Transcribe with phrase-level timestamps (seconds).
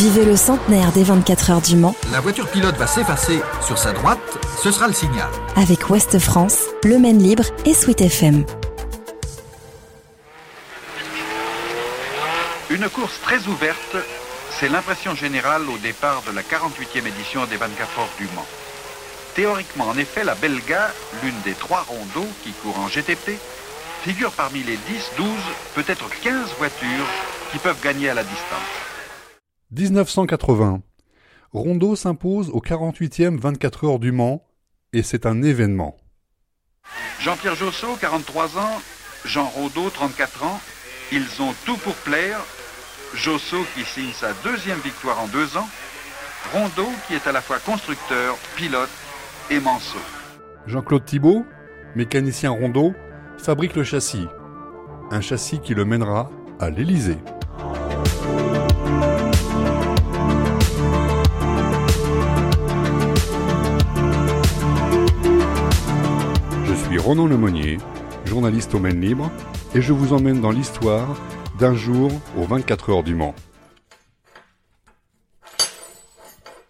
[0.00, 3.92] Vivez le centenaire des 24 heures du Mans La voiture pilote va s'effacer sur sa
[3.92, 4.18] droite,
[4.62, 5.28] ce sera le signal.
[5.56, 8.46] avec Ouest France, Le Maine Libre et Sweet FM.
[12.70, 13.96] Une course très ouverte,
[14.58, 18.46] c'est l'impression générale au départ de la 48e édition des 24 heures du Mans.
[19.34, 23.38] Théoriquement, en effet, la Belga, l'une des trois rondeaux qui courent en GTP,
[24.02, 25.26] figure parmi les 10, 12,
[25.74, 27.06] peut-être 15 voitures
[27.52, 28.89] qui peuvent gagner à la distance.
[29.72, 30.82] 1980.
[31.52, 34.42] Rondeau s'impose au 48e 24 heures du Mans
[34.92, 35.96] et c'est un événement.
[37.20, 38.80] Jean-Pierre Jossot, 43 ans,
[39.24, 40.60] Jean Rondeau, 34 ans,
[41.12, 42.40] ils ont tout pour plaire.
[43.14, 45.68] Jossot qui signe sa deuxième victoire en deux ans,
[46.52, 48.90] Rondeau qui est à la fois constructeur, pilote
[49.50, 49.98] et manceau.
[50.66, 51.44] Jean-Claude Thibault,
[51.96, 52.94] mécanicien Rondeau,
[53.38, 54.26] fabrique le châssis.
[55.10, 56.30] Un châssis qui le mènera
[56.60, 57.18] à l'Élysée.
[67.10, 67.78] Ronan Lemonnier,
[68.24, 69.32] journaliste au Maine Libre,
[69.74, 71.20] et je vous emmène dans l'histoire
[71.58, 72.08] d'un jour
[72.38, 73.34] aux 24 heures du Mans.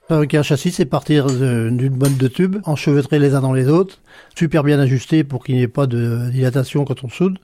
[0.08, 4.00] Fabriquer un châssis, c'est partir d'une bonne de tubes, enchevêtrer les uns dans les autres,
[4.34, 7.38] super bien ajusté pour qu'il n'y ait pas de dilatation quand on soude,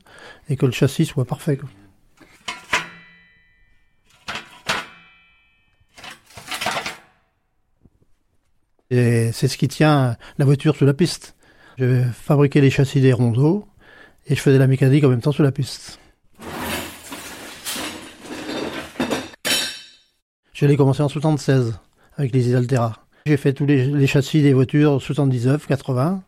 [0.48, 1.60] et que le châssis soit parfait.
[8.88, 11.35] Et c'est ce qui tient la voiture sur la piste.
[11.78, 13.66] Je fabriquais les châssis des rondeaux,
[14.26, 15.98] et je faisais la mécanique en même temps sur la piste.
[20.54, 21.78] J'allais commencer en 76
[22.16, 23.06] avec les Isaltera.
[23.26, 26.22] J'ai fait tous les, les châssis des voitures 79, 80.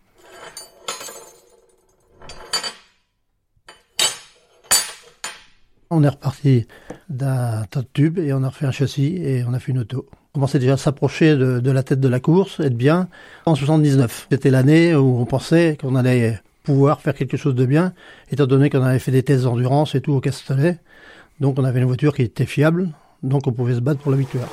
[5.99, 6.65] On est reparti
[7.09, 9.81] d'un tas de tubes et on a refait un châssis et on a fait une
[9.81, 10.07] auto.
[10.13, 13.09] On commençait déjà à s'approcher de, la tête de la course, être bien,
[13.47, 14.29] en 79.
[14.31, 17.95] C'était l'année où on pensait qu'on allait pouvoir faire quelque chose de bien,
[18.31, 20.79] étant donné qu'on avait fait des tests d'endurance et tout au Castellet.
[21.41, 22.91] Donc on avait une voiture qui était fiable,
[23.25, 24.49] donc on pouvait se battre pour la victoire.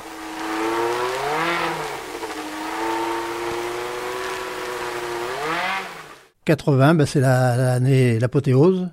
[6.45, 8.87] «80, ben c'est la- l'année, l'apothéose.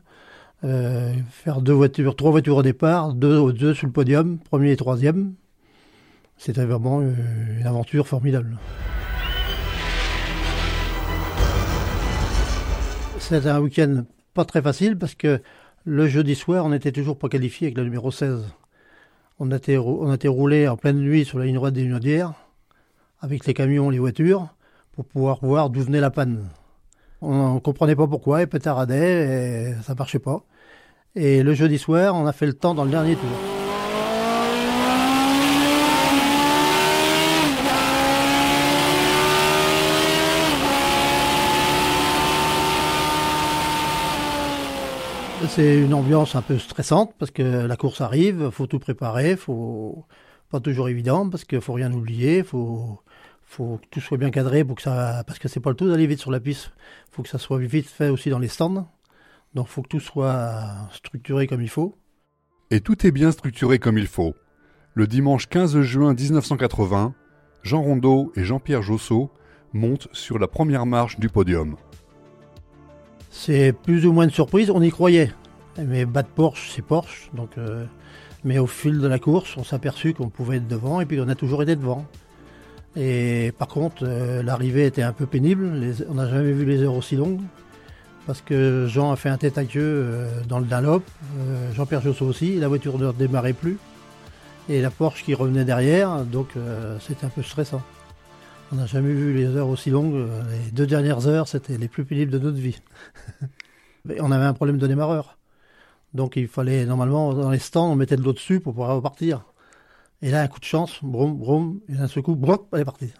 [0.65, 4.77] Euh, faire deux voitures, trois voitures au départ, deux, deux sur le podium, premier et
[4.77, 5.35] troisième.
[6.37, 7.13] C'était vraiment euh,
[7.59, 8.59] une aventure formidable.
[13.19, 15.41] C'était un week-end pas très facile parce que
[15.85, 18.45] le jeudi soir, on n'était toujours pas qualifié avec le numéro 16.
[19.41, 22.35] On a été, roulé en pleine nuit sur la ligne droite des Lunadières
[23.21, 24.49] avec les camions, les voitures,
[24.93, 26.49] pour pouvoir voir d'où venait la panne.
[27.25, 30.45] On ne comprenait pas pourquoi, et pétardait, et ça marchait pas.
[31.15, 33.31] Et le jeudi soir, on a fait le temps dans le dernier tour.
[45.49, 50.07] C'est une ambiance un peu stressante parce que la course arrive, faut tout préparer, faut
[50.51, 53.01] pas toujours évident parce qu'il faut rien oublier, faut
[53.53, 55.89] faut que tout soit bien cadré pour que ça parce que c'est pas le tout
[55.89, 56.73] d'aller vite sur la piste,
[57.11, 58.89] faut que ça soit vite fait aussi dans les stands.
[59.55, 61.95] Donc faut que tout soit structuré comme il faut.
[62.71, 64.35] Et tout est bien structuré comme il faut.
[64.95, 67.15] Le dimanche 15 juin 1980,
[67.63, 69.31] Jean Rondeau et Jean-Pierre Jossot
[69.75, 71.77] montent sur la première marche du podium.
[73.29, 75.31] C'est plus ou moins une surprise, on y croyait.
[75.79, 77.31] Mais battre Porsche, c'est Porsche.
[77.35, 77.85] Donc, euh,
[78.45, 81.21] mais au fil de la course, on s'est aperçu qu'on pouvait être devant et puis
[81.21, 82.07] on a toujours été devant.
[82.97, 85.71] Et par contre, euh, l'arrivée était un peu pénible.
[86.09, 87.41] On n'a jamais vu les heures aussi longues.
[88.27, 91.03] Parce que Jean a fait un tête à queue euh, dans le Dunlop,
[91.39, 93.79] euh, Jean-Pierre Jossot aussi, la voiture ne redémarrait plus.
[94.69, 96.51] Et la Porsche qui revenait derrière, donc
[97.01, 97.83] c'était un peu stressant.
[98.71, 100.25] On n'a jamais vu les heures aussi longues.
[100.53, 102.81] Les deux dernières heures, c'était les plus pénibles de notre vie.
[104.21, 105.37] On avait un problème de démarreur.
[106.15, 109.43] Donc il fallait, normalement, dans les stands, on mettait de l'eau dessus pour pouvoir repartir.
[110.23, 112.85] Et là, un coup de chance, broum, broum, et d'un seul coup, broum, elle est
[112.85, 113.13] partie.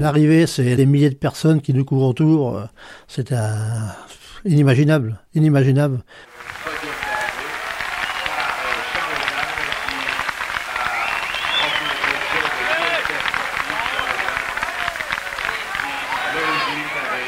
[0.00, 2.60] L'arrivée, c'est des milliers de personnes qui nous courent autour.
[3.08, 3.92] C'était un-
[4.44, 6.02] inimaginable, inimaginable.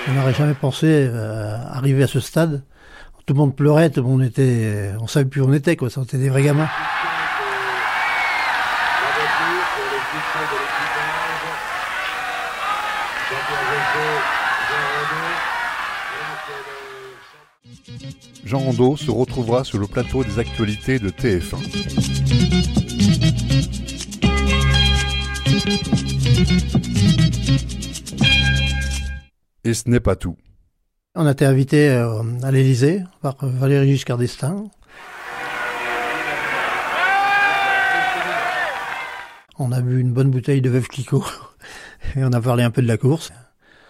[0.08, 2.62] On n'aurait jamais pensé euh, arriver à ce stade.
[3.28, 5.90] Tout le monde pleurait, tout le était, on savait plus où on était, quoi.
[5.90, 6.66] Ça, on était des vrais gamins.
[18.46, 21.58] Jean Rondeau se retrouvera sur le plateau des actualités de TF1.
[29.64, 30.38] Et ce n'est pas tout.
[31.14, 34.70] On a été invité euh, à l'Élysée par Valéry Giscard d'Estaing.
[39.58, 41.24] On a bu une bonne bouteille de Veuve Clicquot
[42.16, 43.32] et on a parlé un peu de la course.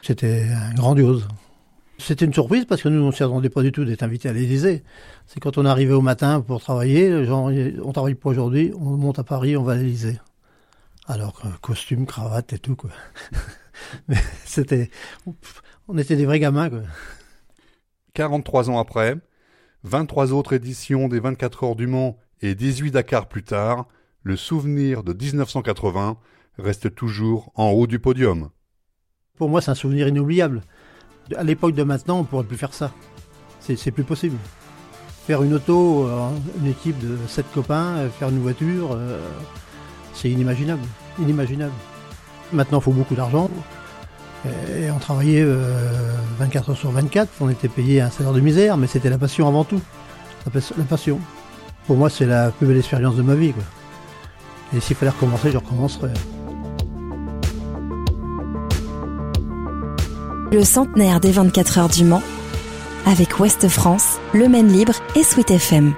[0.01, 1.27] C'était grandiose.
[1.99, 4.29] C'était une surprise parce que nous, on ne s'y attendait pas du tout d'être invité
[4.29, 4.85] à l'Élysée.
[5.27, 7.51] C'est quand on arrivé au matin pour travailler, genre,
[7.85, 10.21] on travaille pas aujourd'hui, on monte à Paris, on va à l'Élysée.
[11.09, 12.91] Alors, costume, cravate et tout, quoi.
[14.09, 14.91] Mais c'était,
[15.89, 16.83] on était des vrais gamins, quoi.
[18.15, 19.17] 43 ans après,
[19.85, 23.87] 23 autres éditions des 24 heures du Mans et 18 Dakar plus tard,
[24.23, 26.19] le souvenir de 1980
[26.59, 28.51] reste toujours en haut du podium.
[29.37, 30.63] Pour moi, c'est un souvenir inoubliable.
[31.37, 32.93] À l'époque de maintenant, on ne pourrait plus faire ça.
[33.61, 34.37] C'est plus possible.
[35.27, 36.31] Faire une auto, euh,
[36.61, 39.21] une équipe de 7 copains, euh, faire une voiture, euh,
[40.15, 40.83] c'est inimaginable.
[41.21, 41.75] Inimaginable.
[42.53, 43.51] Maintenant, il faut beaucoup d'argent.
[44.47, 45.45] Et on travaillait
[46.39, 49.49] 24 heures sur 24, on était payé un salaire de misère, mais c'était la passion
[49.49, 49.81] avant tout.
[50.45, 51.21] La passion.
[51.87, 53.53] Pour moi, c'est la plus belle expérience de ma vie.
[54.77, 56.13] Et s'il fallait recommencer, je recommencerais.
[60.53, 62.23] Le centenaire des 24 heures du Mans
[63.07, 65.95] avec Ouest France, Le Maine Libre et Sweet FM.